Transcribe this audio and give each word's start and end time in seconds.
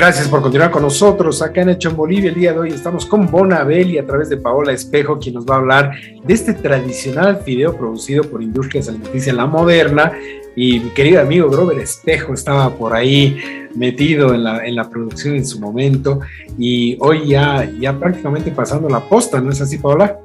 Gracias 0.00 0.28
por 0.28 0.40
continuar 0.40 0.70
con 0.70 0.80
nosotros 0.80 1.42
acá 1.42 1.60
en 1.60 1.68
Hecho 1.68 1.90
en 1.90 1.96
Bolivia. 1.96 2.30
El 2.30 2.34
día 2.34 2.54
de 2.54 2.58
hoy 2.58 2.70
estamos 2.70 3.04
con 3.04 3.30
Bonabel 3.30 3.90
y 3.90 3.98
a 3.98 4.06
través 4.06 4.30
de 4.30 4.38
Paola 4.38 4.72
Espejo, 4.72 5.18
quien 5.18 5.34
nos 5.34 5.44
va 5.44 5.56
a 5.56 5.58
hablar 5.58 5.92
de 6.24 6.32
este 6.32 6.54
tradicional 6.54 7.42
fideo 7.44 7.76
producido 7.76 8.24
por 8.24 8.42
Industrias 8.42 8.88
Alimenticias 8.88 9.36
La 9.36 9.44
Moderna. 9.44 10.10
Y 10.56 10.80
mi 10.80 10.88
querido 10.92 11.20
amigo 11.20 11.50
Grover 11.50 11.78
Espejo 11.80 12.32
estaba 12.32 12.74
por 12.74 12.94
ahí 12.94 13.68
metido 13.74 14.32
en 14.32 14.44
la, 14.44 14.64
en 14.66 14.74
la 14.74 14.88
producción 14.88 15.36
en 15.36 15.44
su 15.44 15.60
momento 15.60 16.20
y 16.56 16.96
hoy 17.00 17.28
ya, 17.28 17.70
ya 17.78 17.92
prácticamente 17.92 18.52
pasando 18.52 18.88
la 18.88 19.00
posta, 19.00 19.38
¿no 19.38 19.50
es 19.52 19.60
así, 19.60 19.76
Paola? 19.76 20.18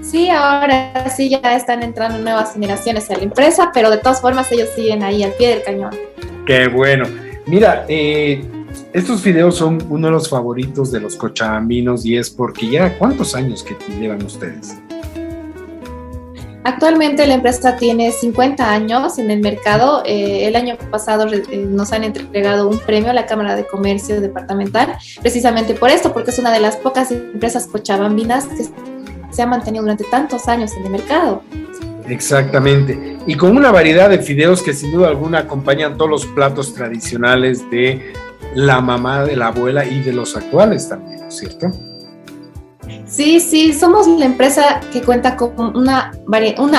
Sí, 0.00 0.30
ahora 0.30 1.10
sí 1.10 1.28
ya 1.28 1.56
están 1.56 1.82
entrando 1.82 2.18
nuevas 2.18 2.52
generaciones 2.52 3.10
a 3.10 3.16
la 3.16 3.24
empresa, 3.24 3.72
pero 3.74 3.90
de 3.90 3.98
todas 3.98 4.20
formas 4.20 4.46
ellos 4.52 4.68
siguen 4.76 5.02
ahí 5.02 5.24
al 5.24 5.32
pie 5.32 5.48
del 5.48 5.64
cañón. 5.64 5.90
Qué 6.46 6.68
bueno. 6.68 7.29
Mira, 7.50 7.84
eh, 7.88 8.44
estos 8.92 9.24
videos 9.24 9.56
son 9.56 9.84
uno 9.90 10.06
de 10.06 10.12
los 10.12 10.30
favoritos 10.30 10.92
de 10.92 11.00
los 11.00 11.16
cochabambinos 11.16 12.06
y 12.06 12.16
es 12.16 12.30
porque 12.30 12.70
ya 12.70 12.96
cuántos 12.96 13.34
años 13.34 13.64
que 13.64 13.76
llevan 13.98 14.24
ustedes. 14.24 14.78
Actualmente 16.62 17.26
la 17.26 17.34
empresa 17.34 17.76
tiene 17.76 18.12
50 18.12 18.70
años 18.70 19.18
en 19.18 19.32
el 19.32 19.40
mercado. 19.40 20.04
Eh, 20.06 20.46
el 20.46 20.54
año 20.54 20.76
pasado 20.92 21.26
eh, 21.26 21.66
nos 21.68 21.92
han 21.92 22.04
entregado 22.04 22.68
un 22.68 22.78
premio 22.78 23.10
a 23.10 23.14
la 23.14 23.26
Cámara 23.26 23.56
de 23.56 23.66
Comercio 23.66 24.20
Departamental, 24.20 24.96
precisamente 25.20 25.74
por 25.74 25.90
esto, 25.90 26.12
porque 26.12 26.30
es 26.30 26.38
una 26.38 26.52
de 26.52 26.60
las 26.60 26.76
pocas 26.76 27.10
empresas 27.10 27.66
cochabambinas 27.66 28.46
que 28.46 28.66
se 29.32 29.42
ha 29.42 29.46
mantenido 29.46 29.82
durante 29.82 30.04
tantos 30.04 30.46
años 30.46 30.72
en 30.76 30.84
el 30.84 30.92
mercado. 30.92 31.42
Exactamente. 32.10 33.18
Y 33.26 33.36
con 33.36 33.56
una 33.56 33.70
variedad 33.70 34.10
de 34.10 34.18
fideos 34.18 34.62
que 34.62 34.72
sin 34.72 34.92
duda 34.92 35.08
alguna 35.08 35.38
acompañan 35.40 35.96
todos 35.96 36.10
los 36.10 36.26
platos 36.26 36.74
tradicionales 36.74 37.70
de 37.70 38.12
la 38.54 38.80
mamá, 38.80 39.24
de 39.24 39.36
la 39.36 39.48
abuela 39.48 39.84
y 39.84 40.00
de 40.00 40.12
los 40.12 40.36
actuales 40.36 40.88
también, 40.88 41.30
¿cierto? 41.30 41.70
Sí, 43.06 43.40
sí, 43.40 43.72
somos 43.72 44.06
la 44.08 44.24
empresa 44.24 44.80
que 44.92 45.02
cuenta 45.02 45.36
con 45.36 45.76
una, 45.76 46.12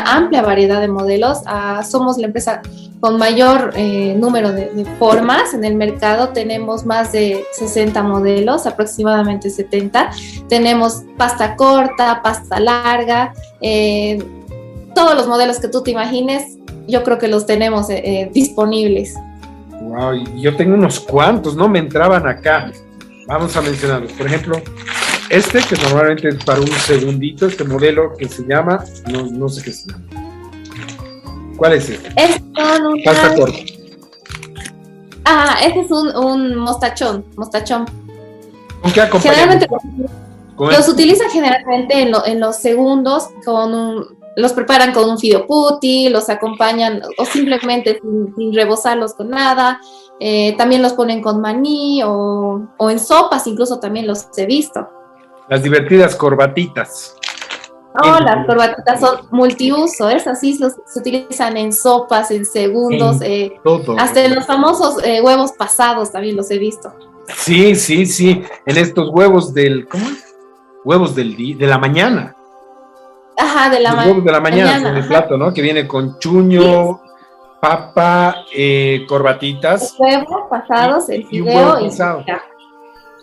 amplia 0.05 0.41
variedad 0.41 0.81
de 0.81 0.87
modelos. 0.87 1.39
Ah, 1.45 1.83
somos 1.83 2.17
la 2.17 2.27
empresa 2.27 2.61
con 2.99 3.17
mayor 3.17 3.71
eh, 3.75 4.15
número 4.17 4.51
de, 4.51 4.85
formas 4.99 5.53
en 5.53 5.63
el 5.63 5.75
mercado. 5.75 6.29
Tenemos 6.29 6.85
más 6.85 7.11
de 7.13 7.45
60 7.53 8.03
modelos, 8.03 8.65
aproximadamente 8.65 9.49
70. 9.49 10.11
Tenemos 10.49 11.03
pasta 11.17 11.55
corta, 11.55 12.21
pasta 12.21 12.59
larga. 12.59 13.33
Eh, 13.61 14.19
todos 14.93 15.15
los 15.15 15.27
modelos 15.27 15.59
que 15.59 15.67
tú 15.67 15.81
te 15.83 15.91
imagines, 15.91 16.57
yo 16.87 17.03
creo 17.03 17.17
que 17.17 17.27
los 17.27 17.45
tenemos 17.45 17.89
eh, 17.89 18.01
eh, 18.03 18.29
disponibles. 18.33 19.15
Wow, 19.81 20.13
yo 20.37 20.55
tengo 20.55 20.75
unos 20.75 20.99
cuantos, 20.99 21.55
no 21.55 21.67
me 21.67 21.79
entraban 21.79 22.27
acá. 22.27 22.71
Vamos 23.27 23.55
a 23.55 23.61
mencionarlos. 23.61 24.11
Por 24.13 24.27
ejemplo, 24.27 24.61
este 25.29 25.59
que 25.59 25.75
normalmente 25.77 26.29
es 26.29 26.43
para 26.43 26.59
un 26.59 26.67
segundito, 26.67 27.47
este 27.47 27.63
modelo 27.63 28.13
que 28.17 28.27
se 28.27 28.43
llama, 28.43 28.83
no, 29.09 29.49
sé 29.49 29.63
qué 29.63 29.71
se 29.71 29.89
llama. 29.89 30.03
¿Cuál 31.57 31.73
es 31.73 31.89
este? 31.89 32.09
Es 32.15 32.41
Pasta 33.05 33.35
corta. 33.35 33.57
Ah, 35.25 35.55
este 35.63 35.81
es 35.81 35.91
un, 35.91 36.55
mostachón, 36.55 37.23
mostachón. 37.37 37.85
¿Con 38.81 38.91
qué 38.91 39.01
Generalmente 39.19 39.67
los 40.57 40.89
utilizan 40.89 41.29
generalmente 41.29 42.01
en, 42.01 42.13
en 42.25 42.39
los 42.39 42.57
segundos 42.57 43.29
con 43.45 43.73
un, 43.73 44.20
los 44.35 44.53
preparan 44.53 44.93
con 44.93 45.09
un 45.09 45.17
fideo 45.17 45.45
putti, 45.45 46.09
los 46.09 46.29
acompañan 46.29 47.01
o 47.17 47.25
simplemente 47.25 47.99
sin, 48.35 48.53
rebozarlos 48.53 49.13
con 49.13 49.29
nada. 49.29 49.79
Eh, 50.19 50.55
también 50.57 50.81
los 50.81 50.93
ponen 50.93 51.21
con 51.21 51.41
maní 51.41 52.01
o, 52.05 52.67
en 52.79 52.99
sopas, 52.99 53.47
incluso 53.47 53.79
también 53.79 54.07
los 54.07 54.27
he 54.37 54.45
visto. 54.45 54.87
Las 55.49 55.63
divertidas 55.63 56.15
corbatitas. 56.15 57.15
No, 58.01 58.19
las 58.21 58.45
corbatitas 58.45 59.01
son 59.01 59.27
multiuso, 59.31 60.09
es 60.09 60.25
así, 60.25 60.53
se 60.53 60.99
utilizan 60.99 61.57
en 61.57 61.73
sopas, 61.73 62.31
en 62.31 62.45
segundos, 62.45 63.17
eh, 63.21 63.59
hasta 63.97 64.23
en 64.23 64.35
los 64.35 64.45
famosos 64.45 65.03
eh, 65.03 65.19
huevos 65.21 65.51
pasados 65.53 66.09
también 66.09 66.37
los 66.37 66.49
he 66.51 66.57
visto. 66.57 66.93
Sí, 67.35 67.75
sí, 67.75 68.05
sí, 68.05 68.43
en 68.65 68.77
estos 68.77 69.09
huevos 69.09 69.53
del, 69.53 69.89
¿cómo? 69.89 70.05
Huevos 70.85 71.15
del 71.15 71.35
de 71.35 71.67
la 71.67 71.77
mañana. 71.77 72.33
Ajá, 73.41 73.69
de 73.69 73.79
la, 73.79 73.95
de 73.95 74.31
la 74.31 74.39
mañana, 74.39 74.89
en 74.89 74.97
el 74.97 75.07
plato, 75.07 75.35
¿no? 75.35 75.51
Que 75.51 75.63
viene 75.63 75.87
con 75.87 76.19
chuño, 76.19 77.01
papa, 77.59 78.45
eh, 78.53 79.05
corbatitas. 79.07 79.95
Huevos 79.97 80.43
pasados, 80.49 81.09
el 81.09 81.25
fideo 81.25 81.79
y, 81.79 81.89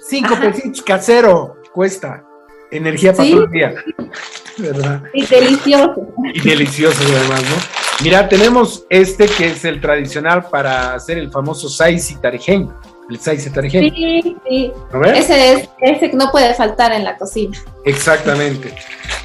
Cinco 0.09 0.35
pesitos 0.41 0.83
casero 0.83 1.57
cuesta. 1.73 2.25
Energía 2.71 3.13
para 3.15 3.31
todo 3.31 3.45
el 3.45 3.51
día. 3.51 3.75
¿Verdad? 4.59 5.03
Y 5.15 5.25
delicioso. 5.25 6.07
Y 6.35 6.41
delicioso 6.41 7.01
además, 7.03 7.43
¿no? 7.43 7.79
Mira, 8.05 8.29
tenemos 8.29 8.85
este 8.91 9.27
que 9.27 9.47
es 9.49 9.65
el 9.65 9.81
tradicional 9.81 10.47
para 10.51 10.95
hacer 10.95 11.19
el 11.19 11.31
famoso 11.31 11.69
sais 11.69 12.11
y 12.11 12.17
el 13.09 13.19
Saize 13.19 13.51
Sí, 13.71 14.37
sí. 14.47 14.73
Ese 15.15 15.53
es, 15.53 15.69
ese 15.81 16.13
no 16.15 16.31
puede 16.31 16.55
faltar 16.55 16.93
en 16.93 17.05
la 17.05 17.17
cocina. 17.17 17.57
Exactamente. 17.85 18.75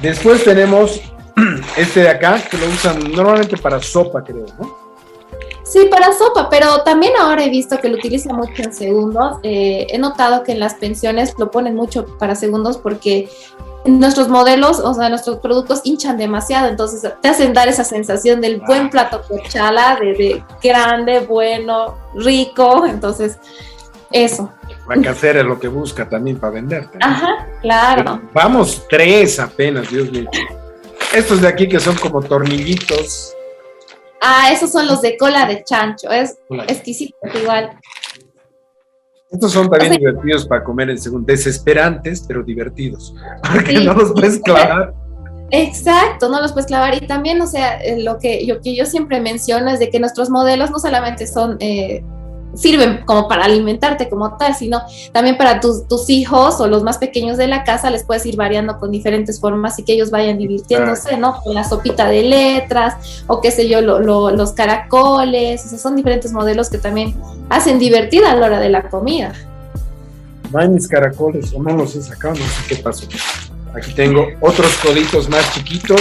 Después 0.00 0.44
tenemos 0.44 1.00
este 1.76 2.00
de 2.00 2.08
acá, 2.08 2.40
que 2.50 2.56
lo 2.56 2.66
usan 2.66 3.12
normalmente 3.12 3.56
para 3.56 3.80
sopa, 3.80 4.22
creo, 4.22 4.46
¿no? 4.58 4.84
Sí, 5.64 5.88
para 5.90 6.12
sopa, 6.12 6.48
pero 6.50 6.82
también 6.82 7.14
ahora 7.18 7.44
he 7.44 7.48
visto 7.48 7.78
que 7.80 7.88
lo 7.88 7.96
utilizan 7.96 8.36
mucho 8.36 8.62
en 8.62 8.72
segundos. 8.72 9.38
Eh, 9.42 9.86
he 9.90 9.98
notado 9.98 10.44
que 10.44 10.52
en 10.52 10.60
las 10.60 10.74
pensiones 10.74 11.34
lo 11.38 11.50
ponen 11.50 11.74
mucho 11.74 12.06
para 12.18 12.34
segundos 12.34 12.76
porque 12.76 13.28
nuestros 13.86 14.28
modelos, 14.28 14.78
o 14.78 14.94
sea, 14.94 15.08
nuestros 15.08 15.38
productos 15.38 15.80
hinchan 15.84 16.16
demasiado, 16.16 16.68
entonces 16.68 17.10
te 17.20 17.28
hacen 17.28 17.52
dar 17.52 17.68
esa 17.68 17.84
sensación 17.84 18.40
del 18.40 18.60
buen 18.60 18.88
plato 18.88 19.22
cochala, 19.26 19.98
de, 20.00 20.12
de 20.12 20.44
grande, 20.62 21.20
bueno, 21.20 21.96
rico, 22.14 22.86
entonces 22.86 23.38
eso. 24.14 24.50
La 24.88 25.02
casera 25.02 25.40
es 25.40 25.46
lo 25.46 25.58
que 25.58 25.68
busca 25.68 26.08
también 26.08 26.38
para 26.38 26.52
venderte. 26.52 26.98
Ajá, 27.00 27.48
claro. 27.60 28.22
vamos, 28.32 28.86
tres 28.88 29.40
apenas, 29.40 29.90
Dios 29.90 30.10
mío. 30.10 30.30
Estos 31.12 31.40
de 31.40 31.48
aquí 31.48 31.68
que 31.68 31.80
son 31.80 31.96
como 31.96 32.22
tornillitos. 32.22 33.34
Ah, 34.22 34.50
esos 34.52 34.70
son 34.70 34.86
los 34.86 35.02
de 35.02 35.16
cola 35.16 35.46
de 35.46 35.64
chancho. 35.64 36.10
Es 36.10 36.38
exquisito, 36.68 37.16
igual. 37.34 37.78
Estos 39.30 39.52
son 39.52 39.68
también 39.68 39.92
divertidos 39.92 40.46
para 40.46 40.62
comer 40.62 40.90
en 40.90 40.98
segundo. 40.98 41.26
Desesperantes, 41.26 42.24
pero 42.26 42.44
divertidos. 42.44 43.14
Porque 43.52 43.80
no 43.80 43.94
los 43.94 44.12
puedes 44.12 44.38
clavar. 44.38 44.94
Exacto, 45.50 46.28
no 46.28 46.40
los 46.40 46.52
puedes 46.52 46.66
clavar. 46.66 46.94
Y 46.94 47.06
también, 47.06 47.40
o 47.42 47.46
sea, 47.46 47.78
eh, 47.78 48.00
lo 48.00 48.18
que 48.18 48.46
yo, 48.46 48.60
que 48.60 48.76
yo 48.76 48.86
siempre 48.86 49.20
menciono 49.20 49.70
es 49.70 49.80
de 49.80 49.90
que 49.90 49.98
nuestros 49.98 50.30
modelos 50.30 50.70
no 50.70 50.78
solamente 50.78 51.26
son 51.26 51.56
eh, 51.58 52.04
sirven 52.54 53.02
como 53.04 53.28
para 53.28 53.44
alimentarte 53.44 54.08
como 54.08 54.36
tal, 54.36 54.54
sino 54.54 54.82
también 55.12 55.36
para 55.36 55.60
tus, 55.60 55.86
tus, 55.88 56.10
hijos 56.10 56.60
o 56.60 56.68
los 56.68 56.82
más 56.82 56.98
pequeños 56.98 57.36
de 57.36 57.48
la 57.48 57.64
casa 57.64 57.90
les 57.90 58.04
puedes 58.04 58.24
ir 58.26 58.36
variando 58.36 58.78
con 58.78 58.90
diferentes 58.90 59.40
formas 59.40 59.78
y 59.78 59.84
que 59.84 59.94
ellos 59.94 60.10
vayan 60.10 60.38
divirtiéndose, 60.38 61.16
¿no? 61.16 61.40
Con 61.42 61.54
la 61.54 61.64
sopita 61.64 62.08
de 62.08 62.22
letras 62.22 63.24
o 63.26 63.40
qué 63.40 63.50
sé 63.50 63.68
yo, 63.68 63.80
los 63.80 64.52
caracoles, 64.52 65.72
o 65.72 65.78
son 65.78 65.96
diferentes 65.96 66.32
modelos 66.32 66.68
que 66.70 66.78
también 66.78 67.14
hacen 67.48 67.78
divertida 67.78 68.32
a 68.32 68.36
la 68.36 68.46
hora 68.46 68.60
de 68.60 68.68
la 68.68 68.88
comida. 68.88 69.32
No 70.52 70.68
mis 70.68 70.86
caracoles 70.86 71.52
o 71.52 71.62
no 71.62 71.76
los 71.76 71.96
he 71.96 72.02
sacado, 72.02 72.34
no 72.34 72.46
sé 72.46 72.62
qué 72.68 72.76
pasó. 72.76 73.06
Aquí 73.74 73.92
tengo 73.92 74.26
otros 74.40 74.72
coditos 74.76 75.28
más 75.28 75.52
chiquitos. 75.52 76.00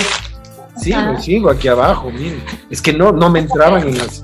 Sí, 0.78 0.92
los 0.92 1.24
sigo 1.24 1.50
aquí 1.50 1.68
abajo, 1.68 2.12
miren. 2.12 2.44
Es 2.70 2.82
que 2.82 2.94
no, 2.94 3.12
no 3.12 3.30
me 3.30 3.40
entraban 3.40 3.88
en 3.88 3.98
las 3.98 4.24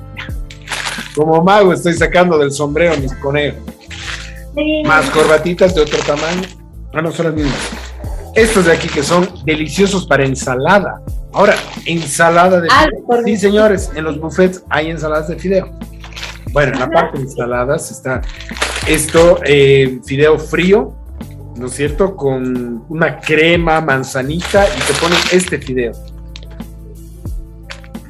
como 1.20 1.44
mago 1.44 1.74
estoy 1.74 1.96
sacando 1.96 2.38
del 2.38 2.50
sombrero 2.50 2.96
mis 2.96 3.14
conejos. 3.16 3.60
Más 4.86 5.10
corbatitas 5.10 5.76
de 5.76 5.82
otro 5.82 6.00
tamaño. 6.00 6.48
Ah, 6.94 7.02
no, 7.02 7.12
son 7.12 7.26
las 7.26 7.36
mismas. 7.36 7.58
Estos 8.36 8.64
de 8.64 8.72
aquí 8.72 8.88
que 8.88 9.04
son 9.04 9.28
deliciosos 9.44 10.06
para 10.06 10.24
ensalada. 10.24 11.02
Ahora, 11.34 11.56
ensalada 11.86 12.62
de 12.62 12.70
fideo. 12.70 13.24
Sí, 13.26 13.36
señores, 13.36 13.92
en 13.96 14.06
los 14.06 14.18
buffets 14.18 14.64
hay 14.70 14.92
ensaladas 14.92 15.28
de 15.28 15.36
fideo. 15.38 15.78
Bueno, 16.54 16.72
en 16.72 16.80
la 16.80 16.90
parte 16.90 17.18
de 17.18 17.26
ensaladas 17.26 17.92
está 17.92 18.22
esto, 18.88 19.42
eh, 19.44 20.00
fideo 20.06 20.40
frío, 20.40 20.94
¿no 21.58 21.66
es 21.66 21.74
cierto? 21.74 22.16
Con 22.16 22.86
una 22.88 23.20
crema, 23.20 23.82
manzanita 23.82 24.66
y 24.66 24.80
te 24.88 24.94
ponen 25.02 25.20
este 25.34 25.60
fideo. 25.60 25.92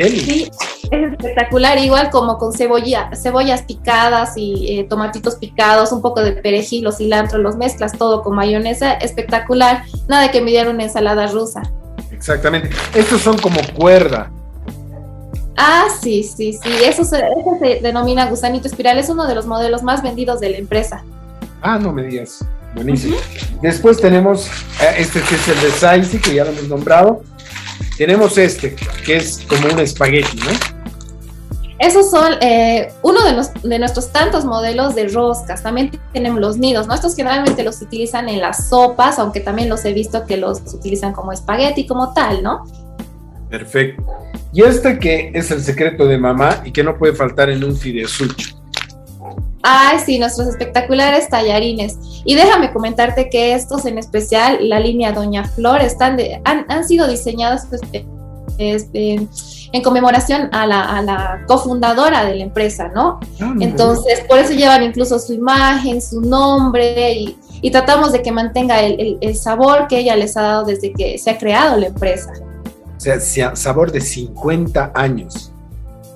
Sí, 0.08 0.50
es 0.92 1.12
espectacular, 1.12 1.78
igual 1.78 2.10
como 2.10 2.38
con 2.38 2.54
cebolla, 2.54 3.10
cebollas 3.14 3.64
picadas 3.64 4.38
y 4.38 4.80
eh, 4.80 4.84
tomatitos 4.86 5.36
picados, 5.36 5.92
un 5.92 6.02
poco 6.02 6.22
de 6.22 6.32
perejil 6.32 6.88
o 6.88 6.92
cilantro, 6.92 7.38
los 7.38 7.58
mezclas 7.58 7.98
todo 7.98 8.24
con 8.24 8.36
mayonesa, 8.36 8.94
espectacular, 8.94 9.84
nada 10.08 10.32
que 10.32 10.38
envidiar 10.38 10.70
una 10.70 10.84
ensalada 10.84 11.28
rusa. 11.28 11.64
Exactamente, 12.12 12.70
estos 12.96 13.22
son 13.22 13.38
como 13.40 13.60
cuerda. 13.76 14.32
Ah, 15.62 15.88
sí, 16.02 16.24
sí, 16.24 16.54
sí. 16.54 16.70
Eso 16.86 17.04
se, 17.04 17.18
eso 17.18 17.58
se 17.60 17.82
denomina 17.82 18.28
gusanito 18.28 18.70
espiral. 18.70 18.98
Es 18.98 19.10
uno 19.10 19.28
de 19.28 19.36
los 19.36 19.46
modelos 19.46 19.84
más 19.84 20.02
vendidos 20.02 20.40
de 20.40 20.52
la 20.52 20.58
empresa. 20.58 21.04
Ah, 21.62 21.78
no 21.78 21.92
me 21.92 22.04
digas. 22.04 22.46
Buenísimo. 22.74 23.18
Después 23.62 24.00
tenemos 24.00 24.48
eh, 24.82 24.96
este 25.00 25.20
que 25.22 25.36
es 25.36 25.48
el 25.50 25.60
de 25.60 25.72
Saisi, 25.72 26.20
que 26.20 26.36
ya 26.36 26.46
lo 26.46 26.52
hemos 26.52 26.70
nombrado. 26.70 27.24
Tenemos 28.00 28.38
este, 28.38 28.78
que 29.06 29.18
es 29.18 29.46
como 29.46 29.74
un 29.74 29.78
espagueti, 29.82 30.38
¿no? 30.38 30.52
Esos 31.80 32.10
son 32.10 32.32
eh, 32.40 32.94
uno 33.02 33.22
de, 33.26 33.34
los, 33.34 33.52
de, 33.62 33.78
nuestros 33.78 34.14
tantos 34.14 34.46
modelos 34.46 34.96
de 34.96 35.10
roscas. 35.10 35.64
También 35.64 35.92
tenemos 36.14 36.40
los 36.40 36.58
nidos, 36.58 36.88
¿no? 36.88 36.94
Estos 36.94 37.14
generalmente 37.14 37.62
los 37.62 37.82
utilizan 37.82 38.30
en 38.30 38.40
las 38.40 38.70
sopas, 38.70 39.20
aunque 39.20 39.42
también 39.42 39.68
los 39.68 39.84
he 39.84 39.92
visto 39.92 40.26
que 40.26 40.38
los 40.38 40.62
utilizan 40.74 41.12
como 41.12 41.34
espagueti, 41.34 41.86
como 41.86 42.14
tal, 42.14 42.42
¿no? 42.42 42.64
Perfecto. 43.50 44.02
Y 44.54 44.64
este 44.64 44.98
que 44.98 45.34
es 45.36 45.52
el 45.52 45.62
secreto 45.62 46.08
de 46.08 46.18
mamá 46.18 46.62
y 46.64 46.72
que 46.72 46.86
no 46.86 46.98
puede 46.98 47.14
faltar 47.14 47.50
en 47.50 47.66
un 47.66 47.76
fideusucho. 47.76 48.59
Ay, 49.62 50.00
sí, 50.06 50.20
nuestros 50.20 50.48
espectaculares 50.48 51.30
tallarines. 51.30 51.98
Y 52.26 52.36
déjame 52.36 52.72
comentarte 52.72 53.30
que 53.30 53.54
estos 53.54 53.86
en 53.86 53.98
especial, 53.98 54.70
la 54.70 54.80
línea 54.80 55.12
Doña 55.12 55.44
Flor, 55.44 55.82
están 55.82 56.18
de, 56.18 56.42
han, 56.46 56.66
han, 56.70 56.88
sido 56.88 57.08
diseñados 57.08 57.64
pues, 57.70 57.82
este, 58.58 59.28
en 59.72 59.84
conmemoración 59.84 60.50
a 60.54 60.66
la, 60.66 60.98
a 60.98 61.02
la, 61.02 61.44
cofundadora 61.48 62.26
de 62.26 62.36
la 62.36 62.44
empresa, 62.44 62.90
¿no? 62.90 63.20
Ah, 63.42 63.54
Entonces, 63.60 64.22
por 64.28 64.38
eso 64.38 64.54
llevan 64.54 64.84
incluso 64.84 65.20
su 65.20 65.34
imagen, 65.34 66.02
su 66.02 66.22
nombre 66.22 67.14
y, 67.14 67.38
y 67.62 67.72
tratamos 67.72 68.12
de 68.12 68.22
que 68.22 68.32
mantenga 68.32 68.82
el, 68.82 69.00
el, 69.00 69.18
el, 69.22 69.36
sabor 69.36 69.88
que 69.88 70.00
ella 70.00 70.16
les 70.16 70.38
ha 70.38 70.42
dado 70.42 70.66
desde 70.66 70.94
que 70.94 71.18
se 71.18 71.30
ha 71.30 71.38
creado 71.38 71.78
la 71.78 71.88
empresa. 71.88 72.32
O 72.98 73.00
sea, 73.00 73.56
sabor 73.56 73.92
de 73.92 74.02
50 74.02 74.92
años. 74.94 75.54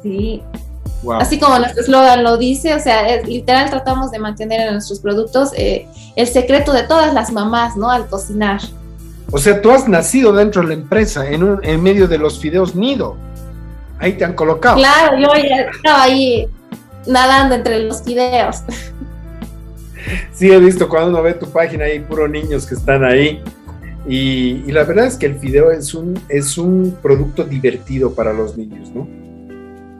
Sí. 0.02 0.42
Wow. 1.04 1.20
Así 1.20 1.38
como 1.38 1.60
nuestro 1.60 1.82
eslogan 1.82 2.24
lo 2.24 2.38
dice, 2.38 2.74
o 2.74 2.80
sea, 2.80 3.08
es, 3.10 3.28
literal 3.28 3.70
tratamos 3.70 4.12
de 4.12 4.20
mantener 4.20 4.62
en 4.62 4.74
nuestros 4.74 5.00
productos 5.00 5.52
eh, 5.56 5.88
el 6.16 6.28
secreto 6.28 6.72
de 6.72 6.84
todas 6.84 7.14
las 7.14 7.32
mamás, 7.32 7.76
¿no? 7.76 7.90
Al 7.90 8.08
cocinar. 8.08 8.62
O 9.32 9.38
sea, 9.38 9.62
tú 9.62 9.72
has 9.72 9.88
nacido 9.88 10.32
dentro 10.32 10.62
de 10.62 10.70
la 10.70 10.74
empresa, 10.76 11.30
en, 11.30 11.44
un, 11.44 11.60
en 11.64 11.84
medio 11.84 12.08
de 12.08 12.18
los 12.18 12.40
fideos 12.40 12.76
nido. 12.76 13.18
Ahí 14.00 14.14
te 14.14 14.24
han 14.24 14.34
colocado. 14.34 14.78
Claro, 14.78 15.18
yo 15.18 15.28
ya 15.36 15.62
estaba 15.62 16.04
ahí 16.04 16.48
nadando 17.06 17.56
entre 17.56 17.80
los 17.80 18.02
fideos. 18.04 18.58
Sí, 20.34 20.52
he 20.52 20.60
visto 20.60 20.90
cuando 20.90 21.10
uno 21.12 21.24
ve 21.24 21.34
tu 21.34 21.50
página, 21.50 21.86
hay 21.86 22.00
puro 22.00 22.28
niños 22.28 22.66
que 22.66 22.76
están 22.76 23.04
ahí. 23.04 23.42
Y, 24.06 24.64
y, 24.68 24.72
la 24.72 24.84
verdad 24.84 25.06
es 25.06 25.16
que 25.16 25.26
el 25.28 25.40
fideo 25.40 25.72
es 25.72 25.94
un, 25.94 26.20
es 26.28 26.58
un 26.58 26.98
producto 27.02 27.46
divertido 27.46 28.14
para 28.14 28.34
los 28.34 28.58
niños, 28.58 28.90
¿no? 28.94 29.08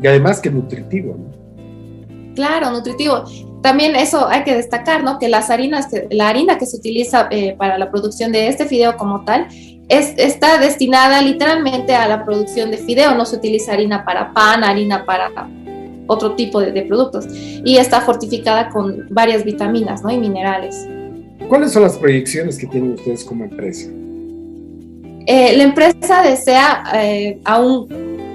Y 0.02 0.08
además 0.08 0.40
que 0.40 0.50
nutritivo, 0.50 1.16
¿no? 1.18 2.36
Claro, 2.36 2.72
nutritivo. 2.72 3.24
También 3.62 3.96
eso 3.96 4.28
hay 4.28 4.44
que 4.44 4.56
destacar, 4.56 5.04
¿no? 5.04 5.20
Que 5.20 5.30
las 5.30 5.50
harinas, 5.50 5.88
la 6.10 6.30
harina 6.30 6.58
que 6.58 6.66
se 6.66 6.78
utiliza 6.78 7.28
eh, 7.32 7.56
para 7.58 7.78
la 7.78 7.90
producción 7.92 8.32
de 8.32 8.48
este 8.48 8.66
fideo 8.66 8.98
como 8.98 9.24
tal, 9.24 9.48
es, 9.88 10.14
está 10.18 10.58
destinada 10.58 11.22
literalmente 11.22 11.96
a 11.96 12.08
la 12.08 12.26
producción 12.26 12.72
de 12.72 12.78
fideo, 12.78 13.16
no 13.16 13.26
se 13.26 13.38
utiliza 13.38 13.74
harina 13.74 14.04
para 14.04 14.34
pan, 14.34 14.64
harina 14.64 15.06
para 15.06 15.32
otro 16.08 16.36
tipo 16.36 16.60
de, 16.60 16.72
de 16.72 16.82
productos. 16.84 17.26
Y 17.30 17.78
está 17.78 18.02
fortificada 18.02 18.70
con 18.70 19.08
varias 19.10 19.46
vitaminas, 19.46 20.04
¿no? 20.04 20.12
Y 20.12 20.18
minerales. 20.18 20.88
¿Cuáles 21.48 21.72
son 21.72 21.84
las 21.84 21.98
proyecciones 21.98 22.58
que 22.58 22.68
tienen 22.68 22.94
ustedes 22.94 23.24
como 23.24 23.44
empresa? 23.44 23.90
Eh, 25.26 25.56
la 25.56 25.64
empresa 25.64 26.22
desea 26.22 26.84
eh, 26.96 27.40
a 27.46 27.62
un 27.62 27.88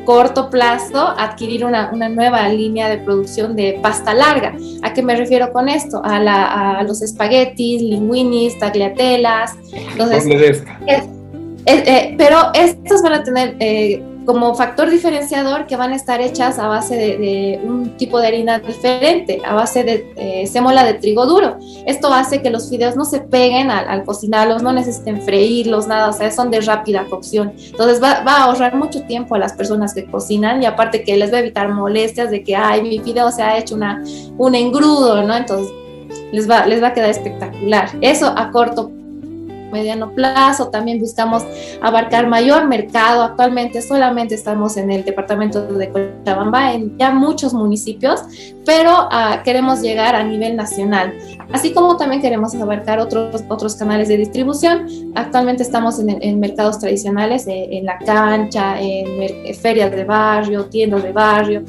corto 0.08 0.49
plazo 0.49 1.06
adquirir 1.19 1.66
una, 1.66 1.90
una, 1.93 2.08
nueva 2.08 2.49
línea 2.49 2.88
de 2.88 2.96
producción 2.96 3.55
de 3.55 3.78
pasta 3.82 4.14
larga. 4.14 4.56
¿A 4.81 4.94
qué 4.94 5.02
me 5.02 5.14
refiero 5.14 5.52
con 5.52 5.69
esto? 5.69 6.00
A, 6.02 6.19
la, 6.19 6.78
a 6.78 6.82
los 6.84 7.02
espaguetis, 7.02 7.82
linguinis, 7.82 8.58
tagliatelas. 8.58 9.55
Entonces, 9.70 10.25
es, 10.26 10.62
es, 11.66 11.87
eh, 11.87 12.14
pero 12.16 12.38
estos 12.55 13.02
van 13.02 13.12
a 13.12 13.22
tener 13.22 13.56
eh, 13.60 14.02
como 14.28 14.54
factor 14.54 14.90
diferenciador 14.90 15.66
que 15.66 15.75
van 15.75 15.92
a 15.92 15.96
estar 15.96 16.20
hechas 16.20 16.58
a 16.58 16.69
base 16.69 16.94
de, 16.94 17.60
un 17.64 17.96
tipo 17.96 18.20
de 18.20 18.26
harina 18.26 18.58
diferente, 18.58 19.40
a 19.42 19.54
base 19.54 19.84
de 19.84 20.12
eh, 20.16 20.46
sémola 20.46 20.84
de 20.84 20.92
trigo 20.92 21.25
duro. 21.25 21.56
Esto 21.86 22.12
hace 22.12 22.42
que 22.42 22.50
los 22.50 22.69
fideos 22.69 22.94
no 22.94 23.06
se 23.06 23.20
peguen 23.20 23.70
al, 23.70 24.04
cocinarlos, 24.04 24.62
no 24.62 24.70
necesiten 24.75 25.22
freírlos, 25.22 25.86
nada, 25.86 26.10
o 26.10 26.12
sea, 26.12 26.30
son 26.30 26.50
de 26.50 26.60
rápida 26.60 27.06
cocción. 27.06 27.54
Entonces 27.56 28.02
va, 28.02 28.22
va, 28.22 28.32
a 28.32 28.44
ahorrar 28.44 28.76
mucho 28.76 29.00
tiempo 29.04 29.34
a 29.34 29.38
las 29.38 29.54
personas 29.54 29.94
que 29.94 30.04
cocinan 30.04 30.62
y 30.62 30.66
aparte 30.66 31.04
que 31.04 31.16
les 31.16 31.32
va 31.32 31.38
a 31.38 31.40
evitar 31.40 31.70
molestias 31.70 32.30
de 32.30 32.44
que, 32.44 32.54
ay, 32.54 32.82
mi 32.82 32.98
fideo 32.98 33.32
se 33.32 33.42
ha 33.42 33.56
hecho 33.56 33.76
una, 33.76 34.04
un 34.36 34.54
engrudo, 34.54 35.22
¿no? 35.22 35.34
Entonces 35.34 35.72
les 36.32 36.50
va, 36.50 36.66
les 36.66 36.82
va 36.82 36.88
a 36.88 36.92
quedar 36.92 37.08
espectacular. 37.08 37.88
Eso 38.02 38.26
a 38.36 38.50
corto 38.50 38.92
mediano 39.70 40.12
plazo, 40.15 40.69
también 40.69 40.99
buscamos 40.99 41.44
abarcar 41.81 42.26
mayor 42.26 42.67
mercado. 42.67 43.23
Actualmente 43.23 43.82
solamente 43.82 44.35
estamos 44.35 44.76
en 44.76 44.91
el 44.91 45.05
departamento 45.05 45.67
de 45.67 45.91
Cochabamba, 45.91 46.73
en 46.73 46.97
ya 46.99 47.11
muchos 47.11 47.55
municipios, 47.55 48.20
pero 48.65 49.09
uh, 49.09 49.43
queremos 49.44 49.81
llegar 49.81 50.15
a 50.15 50.23
nivel 50.23 50.56
nacional, 50.56 51.15
así 51.53 51.73
como 51.73 51.97
también 51.97 52.20
queremos 52.20 52.55
abarcar 52.55 52.99
otros, 52.99 53.43
otros 53.49 53.76
canales 53.76 54.09
de 54.09 54.17
distribución. 54.17 54.87
Actualmente 55.15 55.62
estamos 55.62 55.99
en, 55.99 56.23
en 56.23 56.38
mercados 56.38 56.79
tradicionales, 56.79 57.47
eh, 57.47 57.69
en 57.73 57.87
la 57.87 57.99
cancha, 57.99 58.81
en, 58.81 59.23
en 59.47 59.55
ferias 59.55 59.91
de 59.91 60.05
barrio, 60.05 60.67
tiendas 60.67 61.03
de 61.03 61.12
barrio. 61.12 61.64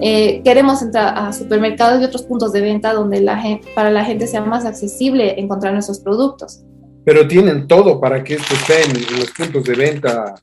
Eh, 0.00 0.42
queremos 0.44 0.82
entrar 0.82 1.16
a 1.16 1.32
supermercados 1.32 2.02
y 2.02 2.04
otros 2.04 2.22
puntos 2.22 2.52
de 2.52 2.60
venta 2.60 2.92
donde 2.92 3.20
la 3.20 3.38
gente, 3.38 3.66
para 3.74 3.90
la 3.90 4.04
gente 4.04 4.26
sea 4.26 4.42
más 4.42 4.66
accesible 4.66 5.40
encontrar 5.40 5.72
nuestros 5.72 6.00
productos 6.00 6.60
pero 7.06 7.28
tienen 7.28 7.68
todo 7.68 8.00
para 8.00 8.24
que 8.24 8.34
esto 8.34 8.52
esté 8.52 8.82
en, 8.82 8.96
en, 8.96 9.20
los 9.20 9.30
puntos 9.30 9.62
de 9.62 9.74
venta 9.76 10.34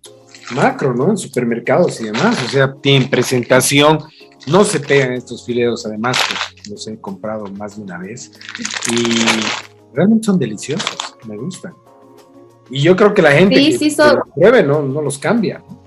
macro, 0.55 0.93
¿no? 0.93 1.09
En 1.09 1.17
supermercados 1.17 1.99
y 1.99 2.05
demás. 2.05 2.41
O 2.41 2.47
sea, 2.47 2.73
tienen 2.81 3.09
presentación, 3.09 3.99
no 4.47 4.63
se 4.63 4.79
pegan 4.79 5.11
estos 5.11 5.45
fileos, 5.45 5.85
además, 5.85 6.17
que 6.55 6.69
los 6.69 6.87
he 6.87 6.97
comprado 7.01 7.47
más 7.47 7.75
de 7.75 7.81
una 7.81 7.97
vez. 7.97 8.31
Y 8.93 9.93
realmente 9.93 10.25
son 10.25 10.39
deliciosos, 10.39 10.95
me 11.27 11.35
gustan. 11.35 11.73
Y 12.69 12.81
yo 12.81 12.95
creo 12.95 13.13
que 13.13 13.21
la 13.21 13.33
gente 13.33 13.57
sí, 13.57 13.71
que, 13.71 13.77
sí, 13.77 13.91
son... 13.91 14.11
que 14.11 14.15
los 14.15 14.27
pruebe 14.33 14.63
no, 14.63 14.81
no 14.83 15.01
los 15.01 15.17
cambia. 15.17 15.61
¿no? 15.69 15.83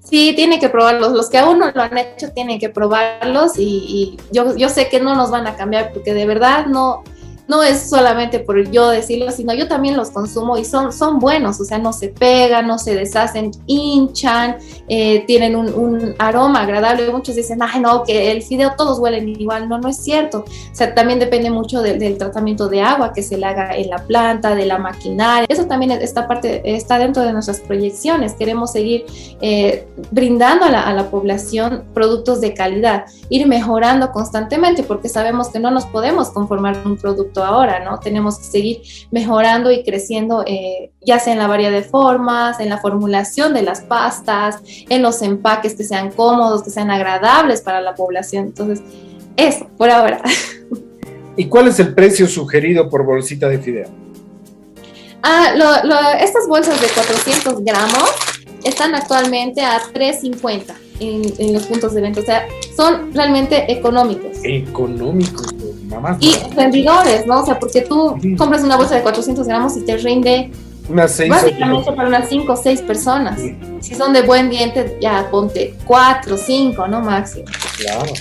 Sí, 0.00 0.32
tiene 0.34 0.58
que 0.58 0.68
probarlos. 0.68 1.12
Los 1.12 1.30
que 1.30 1.38
aún 1.38 1.60
no 1.60 1.70
lo 1.70 1.80
han 1.80 1.96
hecho 1.96 2.32
tienen 2.32 2.58
que 2.58 2.70
probarlos 2.70 3.56
y, 3.56 3.62
y 3.62 4.16
yo, 4.32 4.56
yo 4.56 4.68
sé 4.68 4.88
que 4.88 4.98
no 4.98 5.14
nos 5.14 5.30
van 5.30 5.46
a 5.46 5.54
cambiar 5.54 5.92
porque 5.92 6.12
de 6.12 6.26
verdad 6.26 6.66
no, 6.66 7.04
no 7.50 7.64
es 7.64 7.90
solamente 7.90 8.38
por 8.38 8.70
yo 8.70 8.88
decirlo, 8.88 9.32
sino 9.32 9.52
yo 9.52 9.66
también 9.66 9.96
los 9.96 10.10
consumo 10.10 10.56
y 10.56 10.64
son, 10.64 10.92
son 10.92 11.18
buenos, 11.18 11.60
o 11.60 11.64
sea, 11.64 11.78
no 11.78 11.92
se 11.92 12.08
pegan, 12.08 12.68
no 12.68 12.78
se 12.78 12.94
deshacen, 12.94 13.50
hinchan, 13.66 14.56
eh, 14.88 15.24
tienen 15.26 15.56
un, 15.56 16.14
aroma 16.18 16.62
agradable. 16.62 17.10
Muchos 17.10 17.34
dicen, 17.34 17.58
ay, 17.60 17.80
no, 17.80 18.04
que 18.04 18.30
el 18.30 18.42
fideo 18.42 18.74
todos 18.76 19.00
huelen 19.00 19.28
igual. 19.28 19.68
No, 19.68 19.78
no 19.78 19.88
es 19.88 19.96
cierto. 19.96 20.44
O 20.46 20.74
sea, 20.74 20.94
también 20.94 21.18
depende 21.18 21.50
mucho 21.50 21.82
del, 21.82 21.98
del 21.98 22.18
tratamiento 22.18 22.68
de 22.68 22.82
agua 22.82 23.12
que 23.12 23.22
se 23.22 23.36
le 23.36 23.46
haga 23.46 23.76
en 23.76 23.90
la 23.90 23.98
planta, 23.98 24.54
de 24.54 24.66
la 24.66 24.78
maquinaria. 24.78 25.46
Eso 25.48 25.66
también 25.66 25.90
está, 25.90 26.28
parte, 26.28 26.62
está 26.64 26.98
dentro 26.98 27.24
de 27.24 27.32
nuestras 27.32 27.58
proyecciones. 27.60 28.34
Queremos 28.34 28.70
seguir 28.70 29.06
eh, 29.40 29.88
brindando 30.12 30.66
a 30.66 30.70
la, 30.70 30.82
a 30.82 30.92
la 30.94 31.10
población 31.10 31.84
productos 31.94 32.40
de 32.40 32.54
calidad, 32.54 33.06
ir 33.28 33.48
mejorando 33.48 34.12
constantemente 34.12 34.84
porque 34.84 35.08
sabemos 35.08 35.48
que 35.48 35.58
no 35.58 35.72
nos 35.72 35.86
podemos 35.86 36.30
conformar 36.30 36.80
con 36.82 36.92
un 36.92 36.98
producto 36.98 37.39
ahora, 37.42 37.84
¿no? 37.84 37.98
Tenemos 37.98 38.38
que 38.38 38.44
seguir 38.44 38.82
mejorando 39.10 39.70
y 39.70 39.82
creciendo, 39.82 40.44
eh, 40.46 40.90
ya 41.00 41.18
sea 41.18 41.32
en 41.32 41.38
la 41.38 41.46
variedad 41.46 41.72
de 41.72 41.82
formas, 41.82 42.60
en 42.60 42.68
la 42.68 42.78
formulación 42.78 43.54
de 43.54 43.62
las 43.62 43.80
pastas, 43.80 44.58
en 44.88 45.02
los 45.02 45.22
empaques 45.22 45.74
que 45.74 45.84
sean 45.84 46.10
cómodos, 46.10 46.62
que 46.62 46.70
sean 46.70 46.90
agradables 46.90 47.60
para 47.60 47.80
la 47.80 47.94
población. 47.94 48.46
Entonces, 48.46 48.82
eso, 49.36 49.66
por 49.76 49.90
ahora. 49.90 50.22
¿Y 51.36 51.46
cuál 51.46 51.68
es 51.68 51.80
el 51.80 51.94
precio 51.94 52.26
sugerido 52.26 52.90
por 52.90 53.04
bolsita 53.04 53.48
de 53.48 53.58
fideo? 53.58 53.88
Ah, 55.22 55.52
lo, 55.54 55.88
lo, 55.88 55.96
estas 56.18 56.46
bolsas 56.48 56.80
de 56.80 56.88
400 56.88 57.64
gramos 57.64 58.10
están 58.64 58.94
actualmente 58.94 59.62
a 59.62 59.80
3.50 59.80 60.74
en, 61.00 61.22
en, 61.38 61.52
los 61.52 61.64
puntos 61.64 61.94
de 61.94 62.00
venta. 62.00 62.20
O 62.20 62.24
sea, 62.24 62.46
son 62.76 63.12
realmente 63.14 63.70
económicos. 63.70 64.38
Económicos, 64.44 65.54
Y 66.20 66.34
rendidores, 66.54 67.26
¿no? 67.26 67.40
O 67.40 67.46
sea, 67.46 67.58
porque 67.58 67.82
tú 67.82 68.16
sí. 68.20 68.36
compras 68.36 68.62
una 68.62 68.76
bolsa 68.76 68.96
de 68.96 69.02
400 69.02 69.46
gramos 69.46 69.76
y 69.76 69.80
te 69.82 69.96
rinde 69.96 70.50
unas 70.88 71.12
seis 71.12 71.30
básicamente 71.30 71.92
para 71.92 72.08
unas 72.08 72.28
5 72.28 72.52
o 72.52 72.56
6 72.56 72.82
personas. 72.82 73.40
Sí. 73.40 73.56
Si 73.80 73.94
son 73.94 74.12
de 74.12 74.22
buen 74.22 74.50
diente, 74.50 74.98
ya 75.00 75.28
ponte 75.30 75.74
4, 75.84 76.36
5, 76.36 76.88
¿no? 76.88 77.00
Máximo. 77.00 77.44
Claro. 77.78 78.12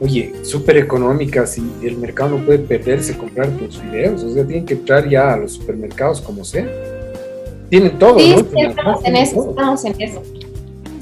Oye, 0.00 0.34
súper 0.42 0.76
económicas 0.76 1.58
y 1.58 1.86
el 1.86 1.96
mercado 1.96 2.30
no 2.30 2.44
puede 2.44 2.58
perderse 2.58 3.16
comprar 3.16 3.48
tus 3.50 3.82
videos. 3.82 4.22
O 4.22 4.32
sea, 4.32 4.44
tienen 4.44 4.66
que 4.66 4.74
entrar 4.74 5.08
ya 5.08 5.32
a 5.32 5.36
los 5.36 5.52
supermercados 5.52 6.20
como 6.20 6.44
sea. 6.44 6.68
Tienen 7.70 7.98
todo, 7.98 8.18
sí, 8.18 8.36
¿no? 8.36 8.38
Sí, 8.38 8.60
estamos 8.60 9.04
en 9.04 9.16
eso, 9.16 9.50
estamos 9.50 9.84
en 9.84 10.00
eso. 10.00 10.22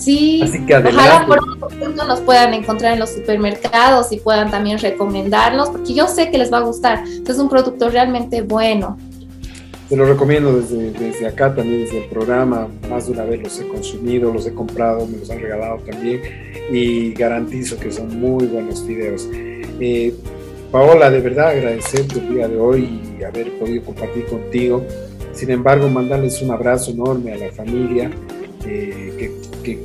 Sí, 0.03 0.41
Así 0.43 0.67
que 0.67 0.75
ojalá 0.75 1.27
pronto 1.27 2.05
nos 2.05 2.21
puedan 2.23 2.55
encontrar 2.55 2.95
en 2.95 2.99
los 2.99 3.11
supermercados 3.11 4.11
y 4.11 4.17
puedan 4.19 4.51
también 4.51 4.79
recomendarnos, 4.79 5.71
porque 5.71 5.95
yo 5.95 6.09
sé 6.09 6.29
que 6.31 6.39
les 6.39 6.53
va 6.53 6.59
a 6.59 6.63
gustar. 6.63 7.05
Es 7.27 7.39
un 7.39 7.49
producto 7.49 7.89
realmente 7.89 8.43
bueno. 8.43 8.99
Te 9.89 9.97
lo 9.97 10.05
recomiendo 10.05 10.59
desde, 10.59 10.91
desde 10.91 11.27
acá, 11.29 11.55
también 11.55 11.85
desde 11.85 12.05
el 12.05 12.09
programa. 12.09 12.67
Más 12.91 13.07
de 13.07 13.13
una 13.13 13.25
vez 13.25 13.43
los 13.43 13.61
he 13.61 13.69
consumido, 13.69 14.33
los 14.33 14.45
he 14.47 14.55
comprado, 14.55 15.07
me 15.07 15.19
los 15.19 15.31
han 15.31 15.41
regalado 15.41 15.77
también 15.89 16.21
y 16.73 17.13
garantizo 17.13 17.79
que 17.79 17.93
son 17.93 18.19
muy 18.19 18.47
buenos 18.47 18.85
videos. 18.85 19.29
Eh, 19.33 20.15
Paola, 20.73 21.11
de 21.11 21.21
verdad 21.21 21.49
agradecerte 21.49 22.19
el 22.19 22.35
día 22.35 22.49
de 22.49 22.59
hoy 22.59 23.03
y 23.21 23.23
haber 23.23 23.53
podido 23.59 23.85
compartir 23.85 24.25
contigo. 24.27 24.85
Sin 25.33 25.51
embargo, 25.51 25.89
mandarles 25.89 26.41
un 26.43 26.51
abrazo 26.51 26.91
enorme 26.91 27.33
a 27.33 27.37
la 27.37 27.53
familia 27.53 28.11
eh, 28.67 29.15
que, 29.19 29.52
que, 29.63 29.79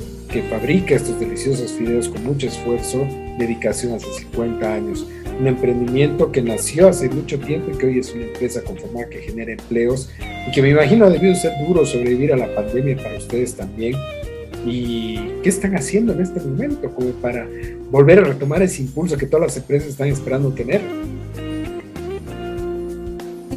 fabrica 0.50 0.94
estos 0.94 1.18
deliciosos 1.18 1.72
fideos 1.72 2.08
con 2.08 2.24
mucho 2.24 2.46
esfuerzo, 2.46 3.06
dedicación 3.38 3.94
hace 3.94 4.06
50 4.12 4.74
años. 4.74 5.06
Un 5.40 5.46
emprendimiento 5.46 6.30
que 6.30 6.42
nació 6.42 6.88
hace 6.88 7.08
mucho 7.08 7.38
tiempo 7.38 7.70
y 7.72 7.78
que 7.78 7.86
hoy 7.86 7.98
es 7.98 8.12
una 8.12 8.24
empresa 8.24 8.62
conformada 8.62 9.08
que 9.08 9.18
genera 9.18 9.52
empleos 9.52 10.10
y 10.46 10.50
que 10.52 10.62
me 10.62 10.70
imagino 10.70 11.06
ha 11.06 11.10
debido 11.10 11.34
ser 11.34 11.52
duro 11.66 11.86
sobrevivir 11.86 12.32
a 12.32 12.36
la 12.36 12.54
pandemia 12.54 12.96
para 12.96 13.16
ustedes 13.16 13.54
también. 13.54 13.94
¿Y 14.66 15.18
qué 15.42 15.48
están 15.48 15.76
haciendo 15.76 16.12
en 16.12 16.20
este 16.20 16.40
momento 16.40 16.92
como 16.92 17.10
para 17.10 17.48
volver 17.90 18.18
a 18.18 18.24
retomar 18.24 18.62
ese 18.62 18.82
impulso 18.82 19.16
que 19.16 19.26
todas 19.26 19.46
las 19.46 19.56
empresas 19.56 19.88
están 19.88 20.08
esperando 20.08 20.52
tener? 20.52 20.80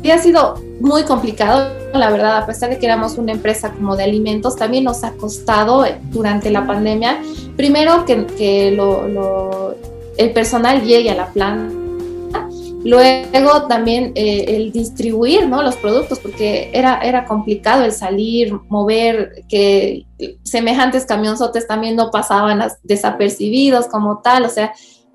Y 0.03 0.09
ha 0.09 0.17
sido 0.17 0.55
muy 0.79 1.03
complicado, 1.03 1.71
la 1.93 2.09
verdad, 2.09 2.37
a 2.37 2.45
pesar 2.47 2.69
de 2.71 2.79
que 2.79 2.85
éramos 2.87 3.17
una 3.17 3.33
empresa 3.33 3.71
como 3.71 3.95
de 3.95 4.03
alimentos, 4.03 4.55
también 4.55 4.83
nos 4.83 5.03
ha 5.03 5.11
costado 5.11 5.85
durante 6.09 6.49
la 6.49 6.65
pandemia, 6.65 7.21
primero 7.55 8.03
que, 8.05 8.25
que 8.25 8.71
lo, 8.71 9.75
el 10.17 10.33
personal 10.33 10.81
llegue 10.81 11.11
a 11.11 11.15
la 11.15 11.27
planta, 11.27 12.49
luego 12.83 13.67
también 13.67 14.11
eh, 14.15 14.45
el 14.47 14.71
distribuir 14.71 15.47
¿no? 15.47 15.61
los 15.61 15.75
productos, 15.75 16.17
porque 16.17 16.71
era, 16.73 16.99
era 17.01 17.25
complicado 17.25 17.83
el 17.83 17.91
salir, 17.91 18.53
mover, 18.69 19.43
que 19.47 20.07
semejantes 20.41 21.05
camionzotes 21.05 21.67
también 21.67 21.95
no 21.95 22.09
pasaban 22.09 22.63
desapercibidos 22.81 23.85
como 23.85 24.19
tal, 24.19 24.45
o 24.45 24.49
sea, 24.49 24.73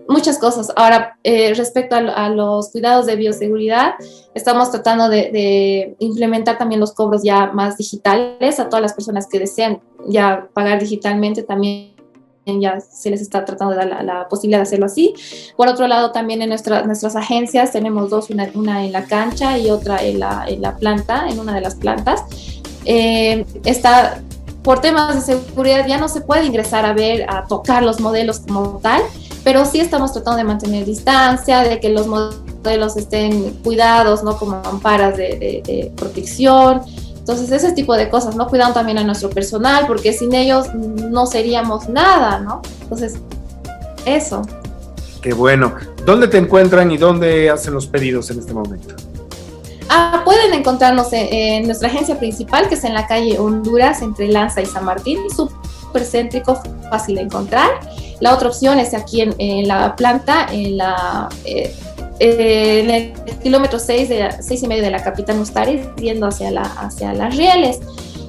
muchas 0.08 0.38
cosas. 0.38 0.72
Ahora, 0.76 1.18
eh, 1.22 1.54
respecto 1.54 1.96
a, 1.96 2.28
los 2.28 2.70
cuidados 2.70 3.06
de 3.06 3.16
bioseguridad, 3.16 3.94
estamos 4.34 4.70
tratando 4.70 5.08
de, 5.08 5.96
implementar 5.98 6.58
también 6.58 6.80
los 6.80 6.92
cobros 6.92 7.22
ya 7.22 7.46
más 7.52 7.76
digitales 7.76 8.58
a 8.60 8.68
todas 8.68 8.82
las 8.82 8.94
personas 8.94 9.26
que 9.26 9.38
desean 9.38 9.80
ya 10.08 10.48
pagar 10.52 10.80
digitalmente 10.80 11.42
también 11.42 11.96
ya 12.46 12.78
se 12.80 13.10
les 13.10 13.20
está 13.20 13.44
tratando 13.44 13.75
de 13.75 13.84
dar 13.84 14.04
la, 14.04 14.28
posibilidad 14.28 14.60
de 14.60 14.62
hacerlo 14.62 14.86
así. 14.86 15.14
Por 15.56 15.66
otro 15.68 15.88
lado, 15.88 16.12
también 16.12 16.42
en 16.42 16.50
nuestras 16.50 17.16
agencias 17.16 17.72
tenemos 17.72 18.08
dos, 18.08 18.30
una, 18.30 18.84
en 18.84 18.92
la 18.92 19.04
cancha 19.04 19.58
y 19.58 19.70
otra 19.70 19.98
en 20.04 20.20
la, 20.20 20.44
en 20.46 20.62
la 20.62 20.76
planta, 20.76 21.28
en 21.28 21.40
una 21.40 21.54
de 21.54 21.60
las 21.60 21.75
plantas. 21.75 22.22
Eh, 22.84 23.44
está, 23.64 24.22
por 24.62 24.80
temas 24.80 25.26
de 25.26 25.34
seguridad 25.34 25.86
ya 25.88 25.98
no 25.98 26.08
se 26.08 26.20
puede 26.20 26.44
ingresar 26.44 26.86
a 26.86 26.92
ver, 26.92 27.26
a 27.28 27.46
tocar 27.46 27.82
los 27.82 28.00
modelos 28.00 28.40
como 28.40 28.78
tal, 28.80 29.02
pero 29.46 29.64
sí 29.64 29.78
estamos 29.78 30.12
tratando 30.12 30.38
de 30.38 30.42
mantener 30.42 30.84
distancia, 30.84 31.60
de 31.60 31.78
que 31.78 31.88
los 31.88 32.08
modelos 32.08 32.96
estén 32.96 33.52
cuidados, 33.62 34.24
¿no? 34.24 34.36
Como 34.38 34.56
amparas 34.56 35.16
de, 35.16 35.92
protección. 35.94 36.80
Entonces, 37.16 37.52
ese 37.52 37.70
tipo 37.70 37.94
de 37.94 38.08
cosas, 38.08 38.34
¿no? 38.34 38.48
Cuidando 38.48 38.74
también 38.74 38.98
a 38.98 39.04
nuestro 39.04 39.30
personal, 39.30 39.86
porque 39.86 40.12
sin 40.12 40.34
ellos 40.34 40.74
no 40.74 41.26
seríamos 41.26 41.88
nada, 41.88 42.40
¿no? 42.40 42.60
Entonces, 42.82 43.20
eso. 44.04 44.42
Qué 45.22 45.32
bueno. 45.32 45.74
¿Dónde 46.04 46.26
te 46.26 46.38
encuentran 46.38 46.90
y 46.90 46.96
dónde 46.96 47.48
hacen 47.48 47.72
los 47.72 47.86
pedidos 47.86 48.28
en 48.32 48.40
este 48.40 48.52
momento? 48.52 48.96
Ah, 49.88 50.22
pueden 50.24 50.54
encontrarnos 50.54 51.06
en, 51.12 51.66
nuestra 51.66 51.86
agencia 51.86 52.18
principal, 52.18 52.68
que 52.68 52.74
es 52.74 52.82
en 52.82 52.94
la 52.94 53.06
calle 53.06 53.38
Honduras, 53.38 54.02
entre 54.02 54.26
Lanza 54.26 54.60
y 54.60 54.66
San 54.66 54.84
Martín, 54.84 55.20
súper 55.30 56.04
céntrico, 56.04 56.60
fácil 56.90 57.14
de 57.14 57.20
encontrar. 57.20 57.70
La 58.20 58.35
otra 58.35 58.49
opción 58.49 58.78
es 58.78 58.94
aquí 58.94 59.20
en, 59.20 59.68
la 59.68 59.96
planta, 59.96 60.46
en 60.50 60.76
la... 60.76 61.28
Eh, 61.44 61.75
en 62.18 62.90
el 62.90 63.12
kilómetro 63.42 63.78
6, 63.78 64.08
de, 64.08 64.30
6 64.40 64.62
y 64.62 64.68
medio 64.68 64.82
de 64.82 64.90
la 64.90 65.02
capital 65.02 65.37
Mustari, 65.37 65.82
yendo 66.00 66.26
hacia, 66.26 66.50
la, 66.50 66.62
hacia 66.62 67.12
las 67.12 67.37
rieles. 67.37 67.80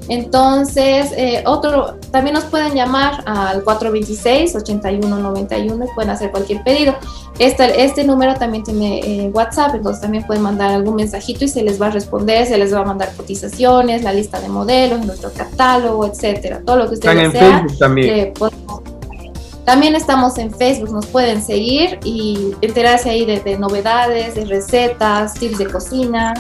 Entonces, 0.10 1.12
eh, 1.18 1.44
otro, 1.46 1.96
también 2.12 2.34
nos 2.34 2.46
pueden 2.46 2.74
llamar 2.74 3.24
al 3.26 3.66
426-8191 3.66 5.86
y 5.86 5.90
pueden 5.94 6.10
hacer 6.10 6.32
cualquier 6.32 6.64
pedido. 6.64 6.96
Este, 7.40 7.84
este 7.84 8.06
número 8.06 8.36
también 8.36 8.64
tiene 8.64 9.00
eh, 9.00 9.30
WhatsApp, 9.34 9.76
entonces 9.76 10.02
también 10.02 10.26
pueden 10.26 10.44
mandar 10.44 10.72
algún 10.72 10.96
mensajito 10.96 11.44
y 11.46 11.50
se 11.50 11.62
les 11.62 11.82
va 11.82 11.88
a 11.88 11.92
responder, 11.92 12.48
se 12.48 12.58
les 12.58 12.74
va 12.74 12.80
a 12.80 12.86
mandar 12.86 13.14
cotizaciones, 13.16 14.04
la 14.04 14.14
lista 14.14 14.40
de 14.40 14.48
modelos, 14.48 15.06
nuestro 15.06 15.34
catálogo, 15.34 16.06
etcétera. 16.06 16.62
Todo 16.66 16.78
lo 16.78 16.88
que 16.88 16.94
ustedes 16.96 17.34
desean. 17.34 17.68
también. 17.78 18.34
También 19.68 19.96
estamos 19.96 20.38
en 20.38 20.50
Facebook, 20.50 20.94
nos 20.94 21.08
pueden 21.08 21.44
seguir 21.44 22.00
y 22.06 22.56
enterarse 22.62 23.10
ahí 23.10 23.26
de, 23.26 23.58
novedades, 23.60 24.36
de 24.36 24.46
recetas, 24.46 25.34
tips 25.34 25.58
de 25.58 25.68
cocina. 25.68 26.34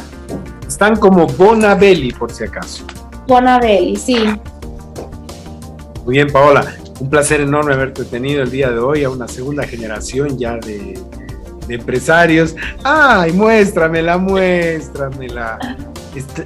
Están 0.65 0.95
como 0.95 1.27
Bonabelli, 1.27 2.13
por 2.13 2.31
si 2.31 2.45
acaso. 2.45 2.85
Bonabelli, 3.27 3.97
sí. 3.97 4.15
Muy 6.05 6.15
bien, 6.15 6.31
Paola. 6.31 6.73
Un 7.01 7.09
placer 7.09 7.41
enorme 7.41 7.73
haberte 7.73 8.05
tenido 8.05 8.43
el 8.43 8.49
día 8.49 8.69
de 8.69 8.79
hoy 8.79 9.03
a 9.03 9.09
una 9.09 9.27
segunda 9.27 9.67
generación 9.67 10.37
ya 10.37 10.55
de, 10.55 10.97
empresarios. 11.67 12.55
¡Ay, 12.81 13.33
muéstramela, 13.33 14.17
muéstramela! 14.17 15.59
Este, 16.15 16.45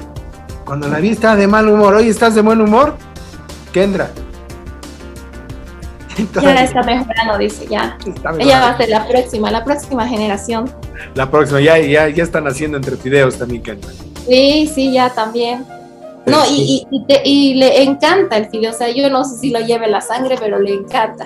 cuando 0.66 0.88
la 0.88 1.00
vi 1.00 1.10
estaba 1.10 1.36
de 1.36 1.46
mal 1.46 1.70
humor. 1.70 1.94
¿Hoy 1.94 2.10
estás 2.10 2.34
de 2.34 2.42
buen 2.42 2.60
humor? 2.60 2.96
Kendra 3.72 4.10
ya 6.42 6.64
está 6.64 6.84
mejorando, 6.84 7.38
dice, 7.38 7.68
ya. 7.68 7.98
Ella 8.40 8.60
va 8.60 8.70
a 8.70 8.78
ser 8.78 8.90
la 8.90 9.08
próxima, 9.08 9.52
la 9.52 9.64
próxima 9.64 10.08
generación. 10.08 10.70
La 11.16 11.30
próxima, 11.30 11.62
ya, 11.62 11.78
ya, 11.78 12.10
ya 12.10 12.24
están 12.24 12.48
haciendo 12.48 12.78
entre 12.78 12.96
videos 12.96 13.38
también, 13.38 13.64
Kendra. 13.64 13.92
Sí, 14.28 14.70
sí, 14.74 14.92
ya 14.92 15.10
también. 15.10 15.66
No, 16.26 16.44
y, 16.48 16.86
y, 16.92 17.06
y, 17.26 17.54
le 17.56 17.82
encanta 17.82 18.38
el 18.38 18.48
fideo, 18.48 18.72
o 18.72 18.74
sea, 18.74 18.90
yo 18.92 19.10
no 19.10 19.24
sé 19.24 19.38
si 19.40 19.50
lo 19.50 19.60
lleve 19.60 19.88
la 19.88 20.02
sangre, 20.02 20.36
pero 20.40 20.60
le 20.60 20.74
encanta. 20.74 21.26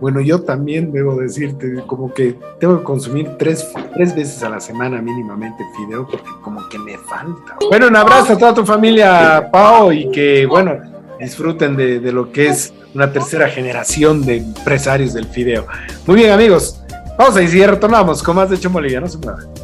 Bueno, 0.00 0.20
yo 0.20 0.42
también 0.42 0.92
debo 0.92 1.16
decirte, 1.16 1.82
como 1.86 2.12
que 2.12 2.36
tengo 2.58 2.78
que 2.78 2.84
consumir 2.84 3.30
tres, 3.38 3.72
tres 3.94 4.14
veces 4.14 4.42
a 4.42 4.50
la 4.50 4.60
semana 4.60 5.00
mínimamente 5.00 5.64
fideo, 5.76 6.06
porque 6.06 6.28
como 6.42 6.68
que 6.68 6.78
me 6.78 6.98
falta. 6.98 7.56
Bueno, 7.68 7.88
un 7.88 7.96
abrazo 7.96 8.34
a 8.34 8.38
toda 8.38 8.54
tu 8.54 8.66
familia, 8.66 9.48
Pau, 9.50 9.92
y 9.92 10.10
que, 10.10 10.46
bueno, 10.46 10.76
disfruten 11.18 11.76
de, 11.76 12.00
de 12.00 12.12
lo 12.12 12.32
que 12.32 12.48
es 12.48 12.72
una 12.94 13.12
tercera 13.12 13.48
generación 13.48 14.24
de 14.24 14.38
empresarios 14.38 15.14
del 15.14 15.26
fideo. 15.26 15.66
Muy 16.06 16.16
bien, 16.16 16.30
amigos. 16.30 16.80
Vamos 17.18 17.36
a 17.36 17.42
ir 17.42 17.54
y 17.54 17.64
retornamos 17.64 18.22
con 18.22 18.36
más 18.36 18.50
de 18.50 18.56
Hecho 18.56 18.70
Bolivia. 18.70 19.00
No 19.00 19.08
se 19.08 19.18
muevan. 19.18 19.63